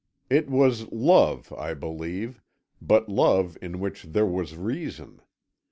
[0.31, 2.41] It was love, I believe,
[2.81, 5.21] but love in which there was reason.